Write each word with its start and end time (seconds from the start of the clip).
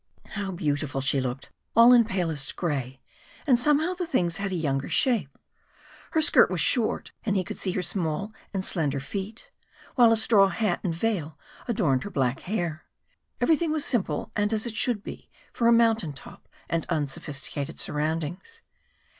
How 0.29 0.49
beautiful 0.49 0.99
she 1.01 1.21
looked, 1.21 1.51
all 1.75 1.93
in 1.93 2.05
palest 2.05 2.55
grey, 2.55 2.99
and 3.45 3.59
somehow 3.59 3.93
the 3.93 4.07
things 4.07 4.37
had 4.37 4.51
a 4.51 4.55
younger 4.55 4.89
shape. 4.89 5.37
Her 6.13 6.23
skirt 6.23 6.49
was 6.49 6.59
short, 6.59 7.11
and 7.23 7.35
he 7.35 7.43
could 7.43 7.59
see 7.59 7.73
her 7.73 7.83
small 7.83 8.33
and 8.51 8.65
slender 8.65 8.99
feet, 8.99 9.51
while 9.93 10.11
a 10.11 10.17
straw 10.17 10.47
hat 10.47 10.79
and 10.83 10.91
veil 10.91 11.37
adorned 11.67 12.03
her 12.03 12.09
black 12.09 12.39
hair. 12.39 12.83
Everything 13.39 13.71
was 13.71 13.85
simple, 13.85 14.31
and 14.35 14.51
as 14.53 14.65
it 14.65 14.75
should 14.75 15.03
be 15.03 15.29
for 15.53 15.67
a 15.67 15.71
mountain 15.71 16.13
top 16.13 16.47
and 16.67 16.87
unsophisticated 16.89 17.77
surroundings. 17.79 18.63